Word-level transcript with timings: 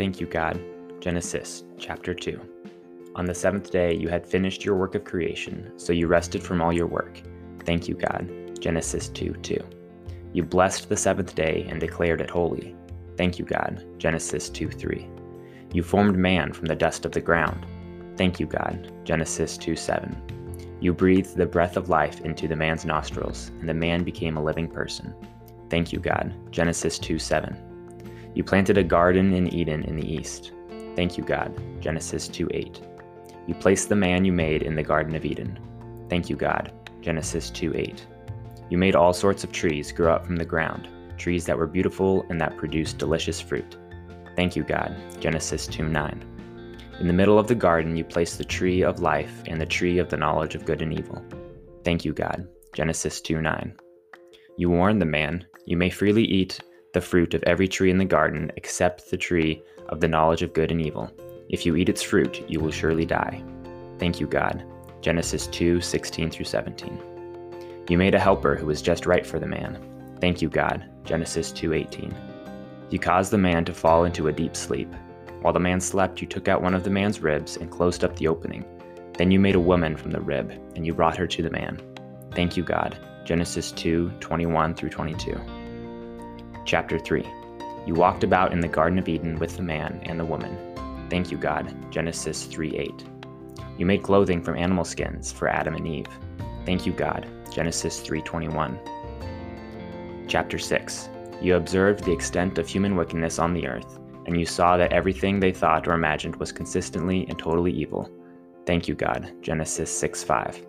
Thank 0.00 0.18
you, 0.18 0.26
God. 0.26 0.58
Genesis 1.00 1.64
chapter 1.76 2.14
2. 2.14 2.40
On 3.16 3.26
the 3.26 3.34
seventh 3.34 3.70
day 3.70 3.94
you 3.94 4.08
had 4.08 4.26
finished 4.26 4.64
your 4.64 4.74
work 4.74 4.94
of 4.94 5.04
creation, 5.04 5.72
so 5.76 5.92
you 5.92 6.06
rested 6.06 6.42
from 6.42 6.62
all 6.62 6.72
your 6.72 6.86
work. 6.86 7.20
Thank 7.66 7.86
you, 7.86 7.96
God. 7.96 8.58
Genesis 8.58 9.10
2 9.10 9.34
2. 9.42 9.58
You 10.32 10.42
blessed 10.42 10.88
the 10.88 10.96
seventh 10.96 11.34
day 11.34 11.66
and 11.68 11.78
declared 11.78 12.22
it 12.22 12.30
holy. 12.30 12.74
Thank 13.18 13.38
you, 13.38 13.44
God. 13.44 13.84
Genesis 13.98 14.48
2 14.48 14.70
3. 14.70 15.06
You 15.74 15.82
formed 15.82 16.16
man 16.16 16.54
from 16.54 16.64
the 16.64 16.74
dust 16.74 17.04
of 17.04 17.12
the 17.12 17.20
ground. 17.20 17.66
Thank 18.16 18.40
you, 18.40 18.46
God. 18.46 18.90
Genesis 19.04 19.58
2 19.58 19.76
7. 19.76 20.16
You 20.80 20.94
breathed 20.94 21.36
the 21.36 21.44
breath 21.44 21.76
of 21.76 21.90
life 21.90 22.22
into 22.22 22.48
the 22.48 22.56
man's 22.56 22.86
nostrils, 22.86 23.50
and 23.60 23.68
the 23.68 23.74
man 23.74 24.02
became 24.04 24.38
a 24.38 24.42
living 24.42 24.68
person. 24.68 25.12
Thank 25.68 25.92
you, 25.92 25.98
God. 25.98 26.32
Genesis 26.50 26.98
2 26.98 27.18
7. 27.18 27.69
You 28.34 28.44
planted 28.44 28.78
a 28.78 28.84
garden 28.84 29.32
in 29.32 29.52
Eden 29.52 29.82
in 29.84 29.96
the 29.96 30.08
east. 30.08 30.52
Thank 30.94 31.18
you, 31.18 31.24
God. 31.24 31.52
Genesis 31.80 32.28
2 32.28 32.48
8. 32.52 32.80
You 33.46 33.54
placed 33.54 33.88
the 33.88 33.96
man 33.96 34.24
you 34.24 34.32
made 34.32 34.62
in 34.62 34.76
the 34.76 34.82
Garden 34.82 35.16
of 35.16 35.24
Eden. 35.24 35.58
Thank 36.08 36.30
you, 36.30 36.36
God. 36.36 36.72
Genesis 37.00 37.50
2 37.50 37.74
8. 37.74 38.06
You 38.68 38.78
made 38.78 38.94
all 38.94 39.12
sorts 39.12 39.42
of 39.42 39.50
trees 39.50 39.90
grow 39.90 40.14
up 40.14 40.24
from 40.24 40.36
the 40.36 40.44
ground, 40.44 40.88
trees 41.16 41.44
that 41.46 41.58
were 41.58 41.66
beautiful 41.66 42.24
and 42.30 42.40
that 42.40 42.56
produced 42.56 42.98
delicious 42.98 43.40
fruit. 43.40 43.76
Thank 44.36 44.54
you, 44.54 44.62
God. 44.62 44.94
Genesis 45.20 45.66
2 45.66 45.88
9. 45.88 46.26
In 47.00 47.06
the 47.06 47.12
middle 47.12 47.38
of 47.38 47.48
the 47.48 47.54
garden, 47.54 47.96
you 47.96 48.04
placed 48.04 48.38
the 48.38 48.44
tree 48.44 48.82
of 48.82 49.00
life 49.00 49.42
and 49.46 49.60
the 49.60 49.66
tree 49.66 49.98
of 49.98 50.08
the 50.08 50.16
knowledge 50.16 50.54
of 50.54 50.64
good 50.64 50.82
and 50.82 50.92
evil. 50.92 51.24
Thank 51.82 52.04
you, 52.04 52.12
God. 52.12 52.46
Genesis 52.74 53.20
2 53.20 53.40
9. 53.40 53.74
You 54.56 54.70
warned 54.70 55.00
the 55.00 55.06
man, 55.06 55.44
You 55.66 55.76
may 55.76 55.90
freely 55.90 56.24
eat 56.24 56.60
the 56.92 57.00
fruit 57.00 57.34
of 57.34 57.42
every 57.44 57.68
tree 57.68 57.90
in 57.90 57.98
the 57.98 58.04
garden 58.04 58.50
except 58.56 59.10
the 59.10 59.16
tree 59.16 59.62
of 59.88 60.00
the 60.00 60.08
knowledge 60.08 60.42
of 60.42 60.52
good 60.52 60.70
and 60.70 60.80
evil. 60.80 61.10
If 61.48 61.66
you 61.66 61.76
eat 61.76 61.88
its 61.88 62.02
fruit, 62.02 62.44
you 62.48 62.60
will 62.60 62.70
surely 62.70 63.04
die. 63.04 63.42
Thank 63.98 64.20
you, 64.20 64.26
God. 64.26 64.64
Genesis 65.00 65.46
2 65.48 65.80
16 65.80 66.30
through 66.30 66.44
17. 66.44 67.00
You 67.88 67.98
made 67.98 68.14
a 68.14 68.20
helper 68.20 68.54
who 68.54 68.66
was 68.66 68.82
just 68.82 69.06
right 69.06 69.26
for 69.26 69.38
the 69.38 69.46
man. 69.46 69.78
Thank 70.20 70.42
you, 70.42 70.48
God. 70.48 70.84
Genesis 71.04 71.50
2 71.52 71.72
18. 71.72 72.14
You 72.90 72.98
caused 72.98 73.30
the 73.30 73.38
man 73.38 73.64
to 73.64 73.74
fall 73.74 74.04
into 74.04 74.28
a 74.28 74.32
deep 74.32 74.56
sleep. 74.56 74.92
While 75.40 75.52
the 75.52 75.60
man 75.60 75.80
slept, 75.80 76.20
you 76.20 76.26
took 76.26 76.48
out 76.48 76.62
one 76.62 76.74
of 76.74 76.84
the 76.84 76.90
man's 76.90 77.20
ribs 77.20 77.56
and 77.56 77.70
closed 77.70 78.04
up 78.04 78.16
the 78.16 78.28
opening. 78.28 78.64
Then 79.16 79.30
you 79.30 79.40
made 79.40 79.54
a 79.54 79.60
woman 79.60 79.96
from 79.96 80.10
the 80.10 80.20
rib, 80.20 80.52
and 80.76 80.86
you 80.86 80.94
brought 80.94 81.16
her 81.16 81.26
to 81.26 81.42
the 81.42 81.50
man. 81.50 81.80
Thank 82.32 82.56
you, 82.56 82.62
God. 82.62 82.96
Genesis 83.24 83.72
2 83.72 84.10
21 84.20 84.74
through 84.74 84.90
22. 84.90 85.59
Chapter 86.64 86.98
3 86.98 87.26
You 87.86 87.94
walked 87.94 88.24
about 88.24 88.52
in 88.52 88.60
the 88.60 88.68
Garden 88.68 88.98
of 88.98 89.08
Eden 89.08 89.38
with 89.38 89.56
the 89.56 89.62
man 89.62 90.00
and 90.04 90.20
the 90.20 90.24
woman. 90.24 90.56
Thank 91.08 91.30
you, 91.30 91.38
God. 91.38 91.74
Genesis 91.90 92.44
3 92.44 92.76
8. 92.76 93.04
You 93.78 93.86
made 93.86 94.02
clothing 94.02 94.42
from 94.42 94.56
animal 94.56 94.84
skins 94.84 95.32
for 95.32 95.48
Adam 95.48 95.74
and 95.74 95.86
Eve. 95.86 96.06
Thank 96.66 96.84
you, 96.86 96.92
God. 96.92 97.26
Genesis 97.50 98.00
3:21. 98.00 98.78
Chapter 100.28 100.58
6. 100.58 101.08
You 101.40 101.56
observed 101.56 102.04
the 102.04 102.12
extent 102.12 102.58
of 102.58 102.68
human 102.68 102.94
wickedness 102.94 103.38
on 103.38 103.54
the 103.54 103.66
earth, 103.66 103.98
and 104.26 104.38
you 104.38 104.44
saw 104.44 104.76
that 104.76 104.92
everything 104.92 105.40
they 105.40 105.50
thought 105.50 105.88
or 105.88 105.94
imagined 105.94 106.36
was 106.36 106.52
consistently 106.52 107.26
and 107.28 107.38
totally 107.38 107.72
evil. 107.72 108.08
Thank 108.66 108.86
you, 108.86 108.94
God. 108.94 109.32
Genesis 109.40 109.90
6:5. 109.90 110.64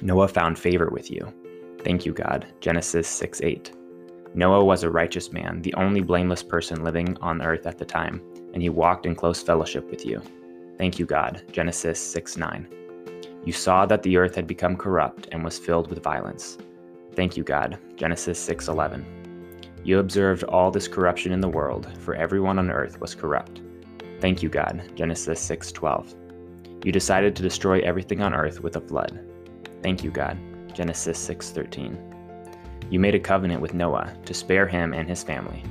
Noah 0.00 0.28
found 0.28 0.58
favor 0.58 0.88
with 0.90 1.10
you. 1.10 1.32
Thank 1.84 2.06
you, 2.06 2.12
God. 2.12 2.46
Genesis 2.60 3.06
6:8. 3.06 3.72
Noah 4.34 4.64
was 4.64 4.82
a 4.82 4.90
righteous 4.90 5.30
man, 5.30 5.60
the 5.60 5.74
only 5.74 6.00
blameless 6.00 6.42
person 6.42 6.82
living 6.82 7.18
on 7.20 7.42
earth 7.42 7.66
at 7.66 7.78
the 7.78 7.84
time, 7.84 8.22
and 8.54 8.62
he 8.62 8.70
walked 8.70 9.04
in 9.04 9.14
close 9.14 9.42
fellowship 9.42 9.90
with 9.90 10.06
you. 10.06 10.22
Thank 10.78 10.98
you, 10.98 11.04
God. 11.04 11.42
Genesis 11.52 12.00
6 12.00 12.38
9. 12.38 12.68
You 13.44 13.52
saw 13.52 13.84
that 13.86 14.02
the 14.02 14.16
earth 14.16 14.34
had 14.34 14.46
become 14.46 14.76
corrupt 14.76 15.28
and 15.32 15.44
was 15.44 15.58
filled 15.58 15.90
with 15.90 16.02
violence. 16.02 16.56
Thank 17.14 17.36
you, 17.36 17.44
God. 17.44 17.78
Genesis 17.96 18.38
6 18.38 18.68
11. 18.68 19.04
You 19.84 19.98
observed 19.98 20.44
all 20.44 20.70
this 20.70 20.88
corruption 20.88 21.32
in 21.32 21.40
the 21.40 21.48
world, 21.48 21.88
for 21.98 22.14
everyone 22.14 22.58
on 22.58 22.70
earth 22.70 23.00
was 23.00 23.14
corrupt. 23.14 23.60
Thank 24.20 24.42
you, 24.42 24.48
God. 24.48 24.92
Genesis 24.94 25.40
6 25.40 25.72
12. 25.72 26.14
You 26.84 26.92
decided 26.92 27.36
to 27.36 27.42
destroy 27.42 27.80
everything 27.80 28.22
on 28.22 28.32
earth 28.32 28.60
with 28.60 28.76
a 28.76 28.80
flood. 28.80 29.20
Thank 29.82 30.02
you, 30.02 30.10
God. 30.10 30.38
Genesis 30.72 31.18
6 31.18 31.50
13. 31.50 31.98
You 32.92 33.00
made 33.00 33.14
a 33.14 33.18
covenant 33.18 33.62
with 33.62 33.72
Noah 33.72 34.12
to 34.26 34.34
spare 34.34 34.66
him 34.66 34.92
and 34.92 35.08
his 35.08 35.22
family. 35.22 35.62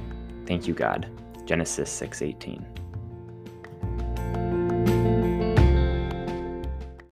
Thank 0.47 0.67
you, 0.67 0.73
God. 0.73 1.05
Genesis 1.45 1.87
6:18. 1.91 2.65